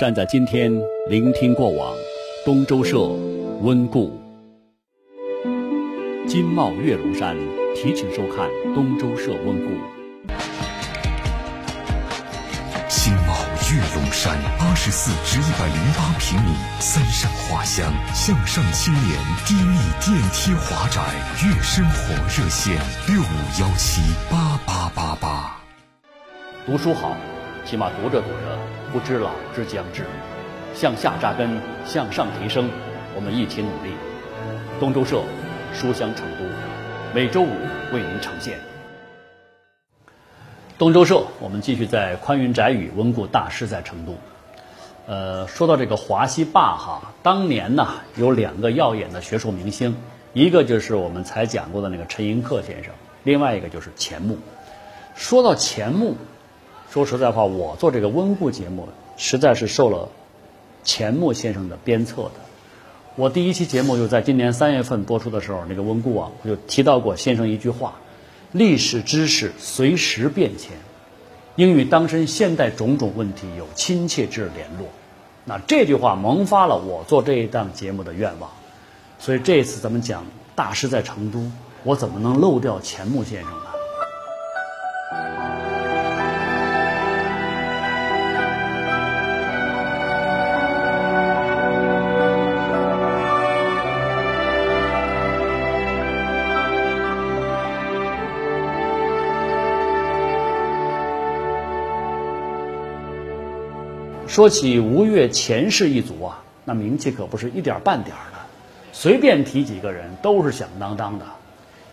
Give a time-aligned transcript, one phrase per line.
[0.00, 0.72] 站在今天，
[1.10, 1.94] 聆听过往，
[2.42, 2.98] 东周社
[3.60, 4.18] 温故。
[6.26, 7.36] 金茂月龙山
[7.76, 9.74] 提请收看东周社温故。
[12.88, 13.36] 金茂
[13.70, 21.02] 月龙山八十四至一百零八平米三上花香向上青年低密电梯华宅，
[21.46, 22.74] 月生活热线
[23.06, 25.60] 六五幺七八八八八。
[26.64, 27.14] 读书好，
[27.70, 28.58] 起码读着读着，
[28.92, 30.02] 不知老之将至。
[30.74, 31.48] 向下扎根，
[31.86, 32.68] 向上提升，
[33.14, 33.92] 我们一起努力。
[34.80, 35.22] 东周社
[35.72, 36.44] 书香成都，
[37.14, 37.52] 每周五
[37.92, 38.58] 为您呈现。
[40.78, 44.16] 东周社，我们继续在宽云窄语温故大师在成都。
[45.06, 49.94] 呃，说到这个华西坝哈，当年呢有两个耀眼的学术明星，
[50.32, 52.92] 一个就是我们才讲过的那个陈寅恪先生，
[53.22, 54.36] 另外一个就是钱穆。
[55.14, 56.16] 说到钱穆。
[56.90, 60.08] 说实在话，我做这个温故节目，实在是受了
[60.82, 62.32] 钱穆先生的鞭策的。
[63.14, 67.94] 我第一期节目就在今年三月份播出的时候，那个温故啊，我就提到过先生一句话：
[68.50, 70.72] 历史知识随时变迁，
[71.54, 74.88] 应与当身现代种种问题有亲切之联络。
[75.44, 78.50] 那这句话萌发了我做这一档节目的愿望。
[79.20, 80.24] 所以这次咱们讲
[80.56, 81.52] 大师在成都，
[81.84, 83.69] 我怎么能漏掉钱穆先生呢？
[104.30, 108.38] 说起吴越钱氏一族啊，那名气可不是一点半点的，
[108.92, 111.24] 随便提几个人都是响当当的。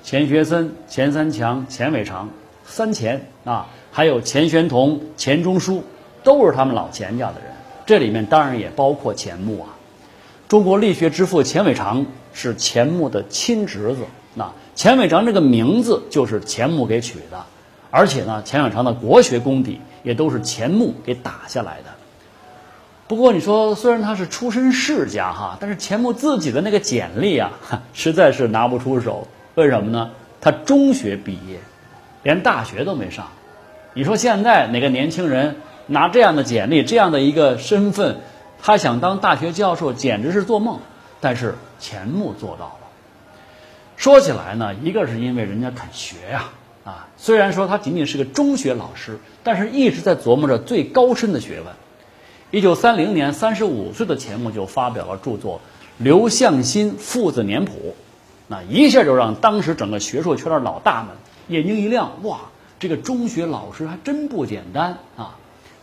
[0.03, 2.29] 钱学森、钱三强、钱伟长，
[2.63, 5.83] 三钱啊，还有钱玄同、钱钟书，
[6.23, 7.49] 都是他们老钱家的人。
[7.87, 9.69] 这里面当然也包括钱穆啊。
[10.47, 14.03] 中国力学之父钱伟长是钱穆的亲侄子，
[14.35, 17.43] 那钱伟长这个名字就是钱穆给取的，
[17.89, 21.96] 而且呢，钱伟长的国学功底也都是钱穆给打下来的。
[23.07, 27.51] 不过你说，虽然他是出身世家哈，但是钱穆自己的那个简历啊，
[27.93, 29.27] 实在是拿不出手。
[29.55, 30.11] 为什么呢？
[30.41, 31.59] 他中学毕业，
[32.21, 33.29] 连大学都没上。
[33.93, 38.17] 你说现在哪个年轻人拿这样的简历、这样的一个身份，
[38.61, 40.79] 他想当大学教授，简直是做梦。
[41.21, 42.87] 但是钱穆做到了。
[43.95, 46.49] 说起来呢，一个是因为人家肯学呀，
[46.83, 51.73] 啊，虽然说他仅仅是个中学老师，但是一直在琢磨着最高深的学问。
[52.49, 55.57] 一九三零年，三十五岁的钱穆就发表了著作
[55.97, 57.73] 《刘向新父子年谱》，
[58.47, 61.17] 那一下就让当时整个学术圈的老大们
[61.49, 62.39] 眼睛一亮，哇，
[62.79, 65.37] 这个中学老师还真不简单啊！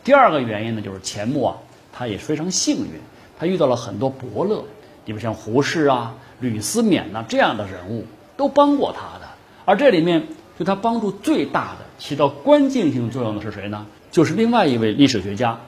[0.04, 1.56] 第二个原因呢，就是钱穆啊，
[1.92, 2.92] 他也非常幸运，
[3.38, 4.64] 他遇到了很多伯乐，
[5.04, 8.06] 你比如像胡适啊、吕思勉呐这样的人物，
[8.38, 9.26] 都帮过他的。
[9.66, 13.84] 而这里面对他帮助最大的、起到关键性作用的是谁呢？
[14.10, 15.60] 就是另外一位历史学家。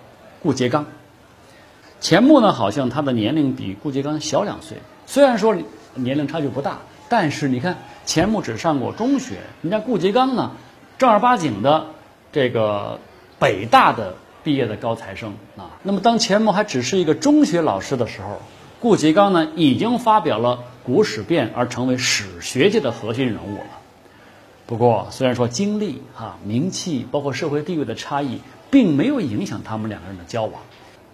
[0.43, 0.87] 顾颉刚，
[2.01, 2.53] 钱穆呢？
[2.53, 4.79] 好像他的年龄比顾颉刚小两岁。
[5.07, 5.57] 虽然说
[5.95, 10.53] 年龄差距不大，但是你看，钱穆只上过中学，人家顾颉刚呢，
[10.99, 11.87] 正儿八经的
[12.33, 13.01] 这个
[13.39, 15.79] 北大的毕业的高材生啊。
[15.83, 18.41] 那么，当钱穆还只是一个中学老师的时候，
[18.81, 23.65] 顾颉刚呢，已经发表了《古史辨》，而成为史学界的核心人物了。
[24.67, 28.41] 不过，虽然说经历、哈名气，包括社会地位的差异。
[28.71, 30.63] 并没有影响他们两个人的交往。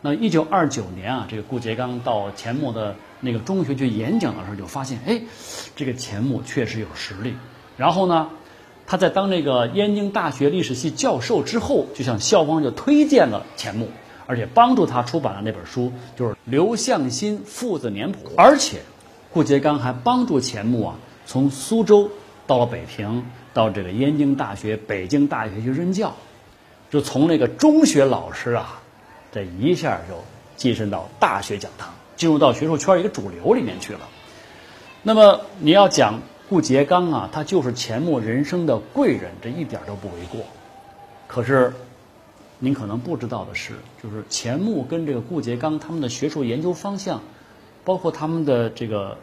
[0.01, 5.23] 那一九二九年啊，这个顾颉刚到钱穆的那个中学去演讲的时候，就发现，哎，
[5.77, 7.35] 这个钱穆确实有实力。
[7.77, 8.29] 然后呢，
[8.85, 13.89] 他在当那个燕京大学历史系教授之后，就向校方就推荐了钱穆，
[14.27, 18.19] 而且帮助他出版了那本书，就是《刘向新父子年谱》。
[18.37, 18.81] 而且，
[19.33, 20.97] 顾颉刚还帮助钱穆啊，
[21.27, 22.11] 从苏州
[22.49, 23.25] 到了北平，
[23.55, 26.13] 到这个燕京大学、北京大学去任教。
[26.93, 28.83] 就从那个中学老师啊，
[29.33, 30.23] 这一下就
[30.57, 34.01] 晋升到大学讲堂，进入到学术圈一个主流里面去了。
[35.03, 40.43] 那么你要讲顾颉刚啊，他就是钱穆人生的贵人，这一点都不为过。
[41.27, 41.73] 可是
[42.59, 43.73] 您可能不知道的是，
[44.03, 47.23] 就是钱穆跟这个顾颉刚他们的学术研究方向，
[47.87, 49.17] 包括他们的这个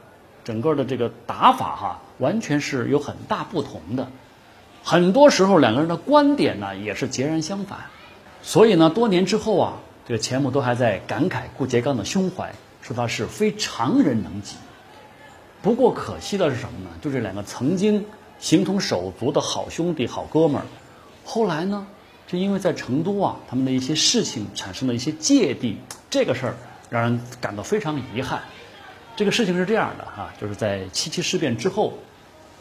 [0.43, 4.07] 整个的这个打法哈，完全是有很大不同的。
[4.83, 7.79] 很多时候，两个人的观点呢也是截然相反，
[8.41, 9.73] 所以呢，多年之后啊，
[10.07, 14.55] 这个钱穆都还在感慨顾颉刚的胸怀，说他是非常人能及。
[15.61, 16.89] 不过可惜的是什么呢？
[17.01, 18.05] 就这两个曾经
[18.39, 20.65] 形同手足的好兄弟、好哥们儿，
[21.25, 21.85] 后来呢，
[22.25, 25.77] 就因为在成都啊，他们的一些事情产生了一些芥蒂，
[26.09, 26.55] 这个事儿
[26.89, 28.41] 让人感到非常遗憾。
[29.17, 31.93] 这个事情是这样的哈，就是在七七事变之后，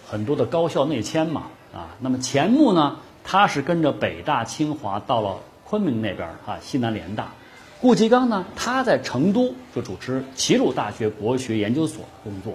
[0.04, 1.44] 很多的高校内迁嘛
[1.74, 7.32] 啊，那么钱穆呢，他是跟着北大、清华到了昆明那边啊，西南联大。
[7.80, 12.54] 顾颉刚呢，他在成都就主持齐鲁大学国学研究所工作。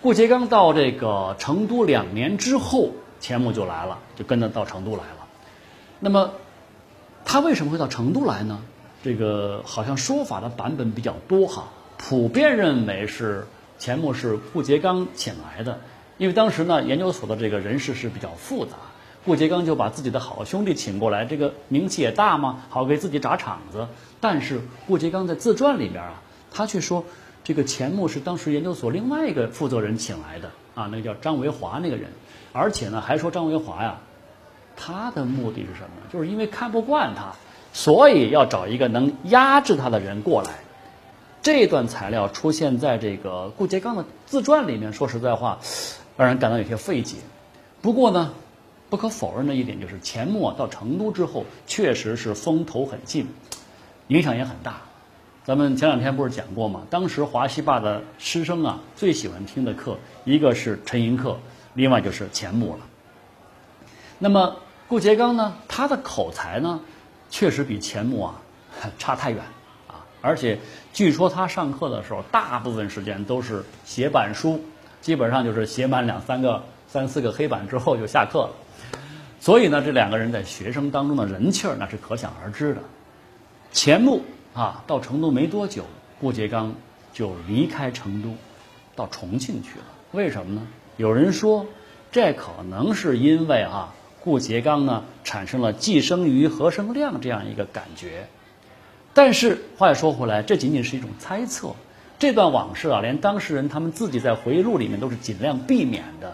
[0.00, 2.90] 顾颉刚到这个成都两年之后，
[3.20, 5.26] 钱穆就来了，就跟着到成都来了。
[6.00, 6.32] 那么，
[7.24, 8.60] 他为什么会到成都来呢？
[9.04, 11.68] 这个好像说法的版本比较多哈。
[11.98, 13.46] 普遍认为是
[13.78, 15.80] 钱穆是顾颉刚请来的，
[16.18, 18.72] 因为当时呢研究所的这个人事是比较复杂，
[19.24, 23.86] 顾颉刚就把自己的好兄弟请过来，这个名气也大嘛，好给自己砸场子。
[24.20, 26.22] 但是顾颉刚在自传里边啊，
[26.52, 27.04] 他却说
[27.42, 32.08] 这个钱穆是当时研究所另外一个负责人请来的啊，那个叫张维华那个人，
[32.52, 33.98] 而且呢还说张维华呀，
[34.76, 35.88] 他的目的是什么？
[36.12, 37.32] 就是因为看不惯他，
[37.72, 40.50] 所以要找一个能压制他的人过来。
[41.42, 45.58] 这段材料出现在这个顾颉刚的自传里面，说实在话，
[46.16, 47.16] 让人感到有些费解。
[47.80, 48.32] 不过呢，
[48.90, 53.26] 不可否认的一点就是钱穆到成都之后，确实是风头很劲，
[54.08, 54.76] 影响也很大。
[55.44, 56.82] 咱们前两天不是讲过吗？
[56.88, 61.34] 当时华西坝的师生啊，最喜欢听的课，一个是陈寅恪，
[61.74, 62.80] 另外就是钱穆了。
[64.20, 64.56] 那么
[64.86, 66.80] 顾颉刚呢，他的口才呢，
[67.28, 68.40] 确实比钱穆啊
[68.98, 69.42] 差太远
[69.88, 70.06] 啊。
[70.20, 70.60] 而且
[70.92, 74.62] 据说他上课的时候，大部分时间都是写板书，
[75.02, 78.50] 基本上就是写满两三个、三四个黑板之后就下课了。
[79.40, 82.80] 所以呢，这两个人在学生当中的人气儿那是可想而知的。
[83.72, 84.22] 钱穆
[84.54, 85.84] 啊，到成都没多久，
[86.20, 86.74] 顾颉刚
[87.12, 88.34] 就离开成都，
[88.94, 89.84] 到重庆去了。
[90.12, 90.66] 为什么呢？
[90.96, 91.66] 有人说，
[92.12, 98.28] 这可能是因为啊，顾颉刚呢产生了寄生于何生亮这样一个感觉。
[99.14, 101.74] 但是话又说回来，这仅仅是一种猜测。
[102.22, 106.32] 这段往事啊，连当事人他们自己在回忆录里面都是尽量避免的。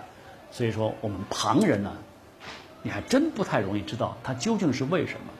[0.51, 1.91] 所以说，我们旁人呢，
[2.83, 5.33] 你还真不太容易知道他究竟是为什么。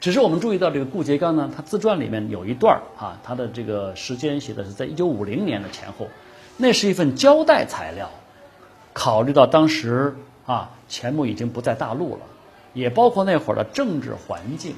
[0.00, 6.08] 只是我们注意到这个顾颉刚呢，他自传里面有一段啊，他的这个时间写的是在一九五零年的前后，
[6.56, 8.08] 那是一份交代材料。
[8.94, 10.16] 考虑到当时
[10.46, 12.22] 啊，钱穆已经不在大陆了，
[12.72, 14.74] 也包括那会儿的政治环境。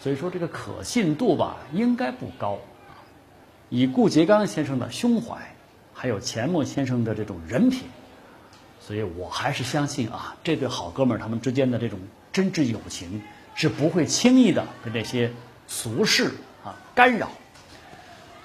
[0.00, 2.58] 所以说这个可信度吧，应该不高。
[3.70, 5.54] 以顾颉刚先生的胸怀，
[5.94, 7.84] 还有钱穆先生的这种人品，
[8.80, 11.98] 所以我还是相信啊，这对好哥们儿他们之间的这种
[12.32, 13.22] 真挚友情
[13.54, 15.32] 是不会轻易的被这些
[15.66, 16.32] 俗事
[16.64, 17.30] 啊干扰。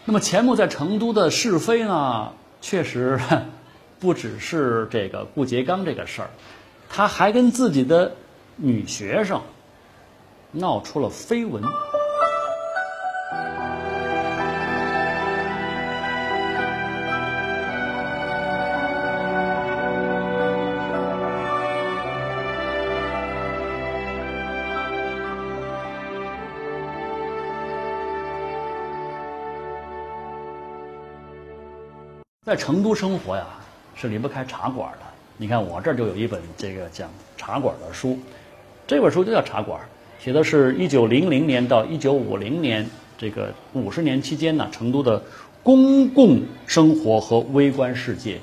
[0.05, 2.31] 那么钱穆在成都的是非呢，
[2.61, 3.19] 确实
[3.99, 6.29] 不只是这个顾颉刚这个事儿，
[6.87, 8.15] 他还跟自己的
[8.55, 9.41] 女学生。
[10.57, 11.61] 闹出了绯闻。
[32.45, 33.43] 在成都生活呀，
[33.95, 34.99] 是离不开茶馆的。
[35.35, 38.19] 你看，我这儿就有一本这个讲茶馆的书，
[38.85, 39.81] 这本书就叫《茶馆》。
[40.23, 42.87] 写的是一九零零年到一九五零年
[43.17, 45.23] 这个五十年期间呢，成都的
[45.63, 48.39] 公共生活和微观世界。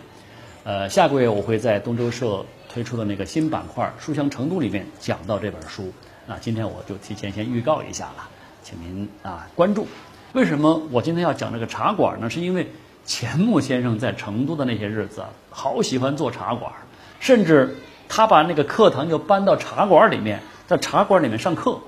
[0.65, 5.93] 呃，下个月我会在东周社推出的那个新板块“书香成都”里面讲到这本书。
[6.27, 8.29] 那，今天我就提前先预告一下了，
[8.65, 9.87] 请您啊关注。
[10.33, 12.29] 为什么我今天要讲这个茶馆呢？
[12.29, 12.67] 是因为
[13.05, 16.73] 钱穆先生在成都的那些日子，好喜欢做茶馆，
[17.21, 17.77] 甚至
[18.09, 20.41] 他把那个课堂就搬到茶馆里面。
[20.69, 21.81] 在茶馆里面上课，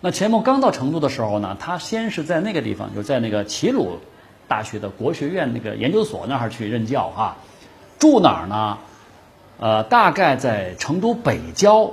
[0.00, 3.98] 那钱穆刚到成都的时候呢，他先是在那个地方，就在那个齐鲁
[4.48, 7.36] 大学的国学院那个研究所那儿去任教哈。
[7.98, 8.78] 住哪儿呢？
[9.60, 11.92] 呃，大概在成都北郊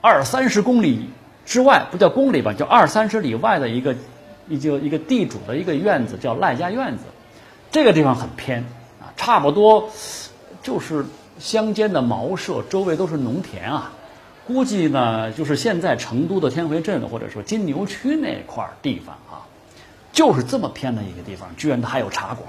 [0.00, 1.10] 二三十公里
[1.44, 3.94] 之外，不叫公里吧，叫二三十里外的一个
[4.48, 7.04] 一就一个地主的一个院子，叫赖家院子。
[7.72, 8.62] 这个地方很偏
[9.00, 9.90] 啊，差不多
[10.62, 11.04] 就是
[11.38, 13.90] 乡间的茅舍，周围都是农田啊。
[14.46, 19.46] 估计呢，就是现在成都的天回镇或者说金牛区那块儿地方啊，
[20.12, 22.46] 就是这么偏的一个地方，居然它还有茶馆，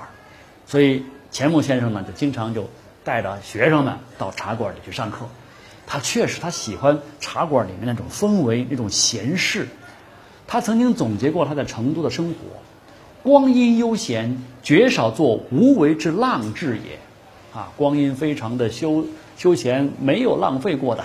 [0.68, 2.70] 所以钱穆先生呢就经常就
[3.04, 5.26] 带着学生们到茶馆里去上课。
[5.88, 9.68] 他确实他喜欢茶馆里面那种氛围，那种闲适。
[10.48, 12.36] 他曾经总结过他在成都的生活：
[13.24, 17.00] 光阴悠闲，绝少做无为之浪掷也。
[17.58, 19.06] 啊，光阴非常的休
[19.38, 21.04] 休闲，没有浪费过的。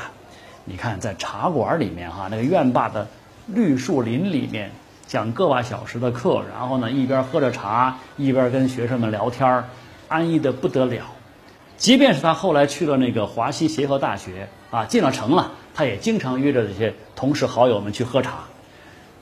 [0.64, 3.06] 你看，在茶馆里面哈，那个院坝的
[3.46, 4.72] 绿树林里面，
[5.06, 9.64] 讲个把小时的课，然后呢一边喝着茶，一边跟学生们聊天儿，
[10.08, 11.04] 安逸的不得了。
[11.76, 18.40] 即便是他后来去了那个华西协和大学啊，进了城了，他也经常约着这些同事好友们去喝茶，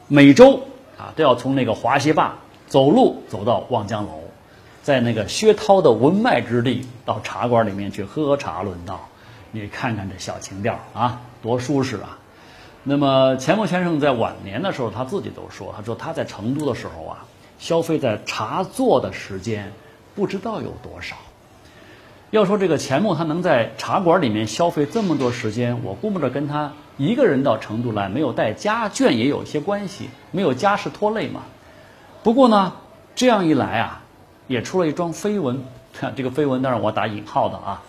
[0.09, 0.63] 每周
[0.97, 2.35] 啊都要从那个华西坝
[2.67, 4.21] 走路走到望江楼，
[4.83, 9.09] 在那个薛涛的文脉之地，到茶馆里面去喝茶论道。
[9.53, 12.19] 你看看这小情调啊，多舒适啊！
[12.83, 17.25] 那么钱穆先生在晚年的时候，他自己都说，他说他在成都的时候啊，
[17.59, 19.73] 消费在茶座的时间
[20.15, 21.17] 不知道有多少。
[22.31, 31.43] 要说这个钱穆他能在茶馆里面消费这么多时间，我估摸着跟他一个人到成都来，没有带家眷也有一些关系，没有家事拖累嘛。
[32.27, 32.73] 不过呢，
[33.15, 34.03] 这样一来啊，
[34.49, 35.63] 也出了一桩绯闻。
[36.17, 37.85] 这个绯闻当然我打引号的啊。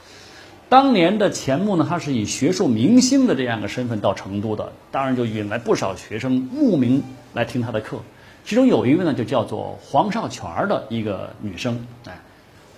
[0.70, 7.04] 当年的钱穆呢，他是以学术明星的这样一个身份到成都的，当然就引来不少学生慕名
[7.34, 7.98] 来听他的课。
[8.46, 12.20] 其中有一位呢，就叫做黄少全的一个女生，哎。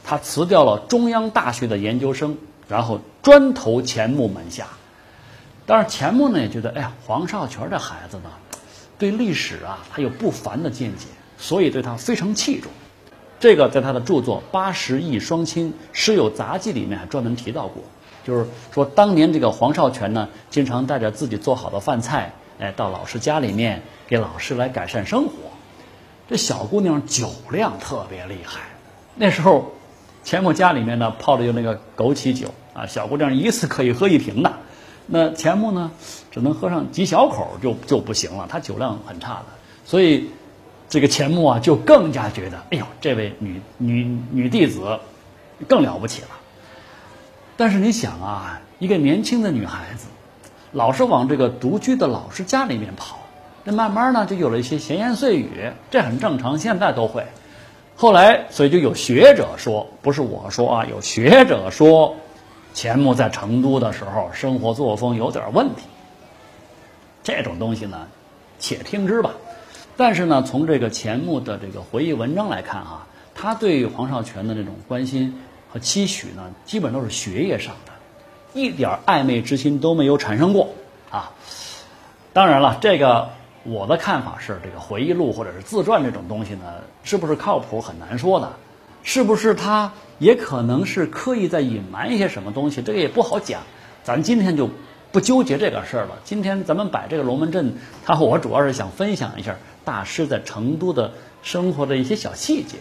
[0.02, 2.38] 她辞掉了中央大学的研究生，
[2.70, 4.66] 然后专投钱穆门下。
[5.66, 8.30] 当然，钱穆呢也觉得，哎呀，黄少全这孩子呢，
[8.98, 11.08] 对历史啊，他有不凡的见解，
[11.40, 12.72] 所以对他非常器重。
[13.40, 17.82] 这个在他的著作《八十亿双亲师友杂记》里面还专门提到过，
[18.24, 25.34] 就是说当年这个黄少全呢，经常带着自己做好的饭菜，哎，到老师家里面给老师来改善生活。
[26.30, 28.60] 这小姑娘酒量特别厉害，
[29.16, 29.72] 那时候。
[30.22, 34.58] 钱穆家里面呢泡的就那个枸杞酒啊，小姑娘一次可以喝一瓶的，
[35.08, 35.92] 那钱穆呢
[36.30, 39.46] 只能喝上几小口就就不行了，他酒量很差的，
[39.86, 40.30] 所以
[40.90, 45.00] 这个钱穆啊就更加觉得，哎呦，这位女女女弟子
[45.68, 46.30] 更了不起了。
[47.56, 50.08] 但是你想啊，一个年轻的女孩子，
[50.72, 53.20] 老是往这个独居的老师家里面跑，
[53.64, 57.26] 那慢慢呢就有了一些闲言碎语，这很正常，现在都会。
[57.96, 62.16] 后来，所以就有学者说，不是我说啊，有学者说，
[62.74, 65.84] 钱穆在成都的时候生活作风有点问题。
[67.22, 68.08] 这种东西呢，
[68.58, 69.34] 且听之吧。
[70.00, 77.92] 但是呢，从这个钱穆的这个回忆文章来看啊，他对黄少全的那种关心和期许呢，基本都是学业上的，
[78.54, 80.70] 一点暧昧之心都没有产生过
[81.12, 81.34] 啊。
[82.32, 83.32] 当然了，这个。
[83.64, 88.54] 我的看法是，这个回忆录或者是自传这种东西呢，是不是靠谱很难说的，
[89.04, 93.62] 是不是他也可能是刻意在隐瞒一些什么东西，这个也不好讲。
[94.02, 94.70] 咱今天就
[95.12, 96.18] 不纠结这个事儿了。
[96.24, 97.76] 今天咱们摆这个龙门阵，
[98.06, 99.58] 他我主要是想分享一下
[99.90, 102.78] 大师在成都的生活的一些小细节，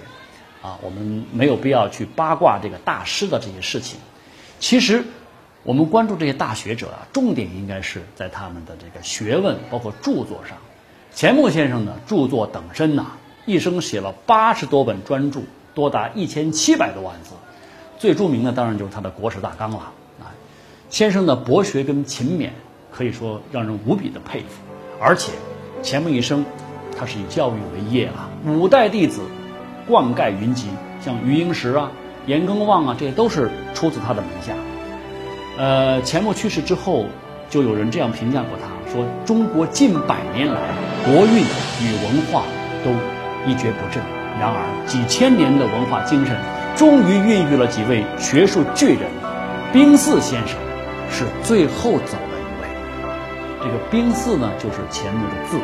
[0.63, 3.99] 啊，我们没有必要去八卦这个大师的这些事情。
[4.61, 5.05] 其实。
[5.65, 10.57] 我们关注这些大学者啊，重点应该是在他们的这个学问，包括著作上。
[11.13, 13.05] 钱穆先生呢，著作等身呐，
[13.45, 15.41] 一生写了八十多本专著，
[15.75, 17.33] 多达一千七百多万字。
[17.99, 20.33] 最著名的当然就是他的《国史大纲》了啊。
[20.89, 22.51] 先生的博学跟勤勉，
[22.91, 24.47] 可以说让人无比的佩服。
[25.01, 25.33] 而且，
[25.83, 26.47] 钱穆一生，
[26.97, 29.23] 他是以教育为业啊，五代弟子
[29.89, 30.69] 冠盖云集，
[31.01, 31.91] 像余英时啊、
[32.27, 34.53] 严耕望啊，这些都是出自他的门下。
[35.57, 37.07] 呃，钱穆去世之后，
[37.51, 40.61] 就有人这样评价过他，说中国近百年来
[41.05, 42.45] 国运与文化
[42.85, 42.91] 都
[43.51, 44.03] 一蹶不振，
[44.39, 46.37] 然而几千年的文化精神
[46.77, 49.11] 终于孕育了几位学术巨人，
[49.73, 50.57] 冰四先生
[51.11, 52.69] 是最后走的一位。
[53.63, 55.59] 这个冰四呢，就是钱穆的字，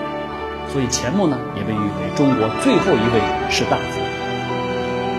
[0.75, 4.01] 所以钱穆呢也被誉为中国最后一位士大夫。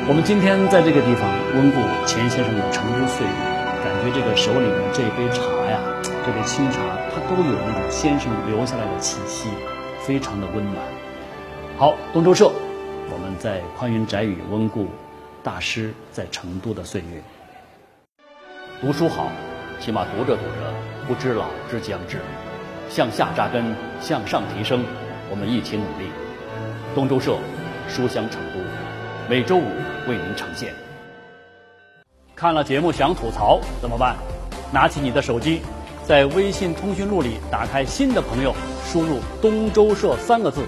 [0.05, 3.33] 我们今天在这个地方温故钱先生的成都岁月。
[3.79, 5.39] 感觉这个手里面这杯茶
[5.71, 9.47] 呀，这杯清茶，它都有那种先生留下来的气息，
[10.01, 10.75] 非常的温暖。
[11.77, 12.51] 好，东周社，
[13.09, 14.89] 我们在宽云窄语温故
[15.41, 17.23] 大师在成都的岁月。
[18.81, 19.31] 读书好，
[19.79, 22.19] 起码读着读着，不知老之将至。
[22.89, 24.83] 向下扎根，向上提升，
[25.29, 26.09] 我们一起努力。
[26.93, 27.37] 东周社，
[27.87, 28.59] 书香成都，
[29.29, 29.65] 每周五
[30.07, 30.73] 为您呈现。
[32.35, 34.15] 看了节目想吐槽怎么办？
[34.73, 35.61] 拿起你的手机，
[36.03, 38.53] 在微信通讯录里打开新的朋友，
[38.85, 40.61] 输入“东周社”三个字，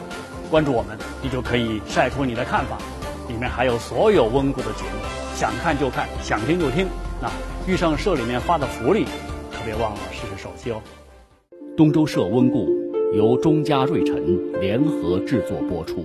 [0.50, 2.78] 关注我们，你就可以晒出你的看法。
[3.28, 5.02] 里面还有所有温故的节目，
[5.36, 6.88] 想看就看，想听就听。
[7.22, 7.30] 那
[7.66, 9.06] 遇上社里面发的福利，
[9.52, 10.82] 可别忘了试试手气哦。
[11.76, 12.70] 东周社温故
[13.14, 16.04] 由中嘉瑞辰联合制作播出。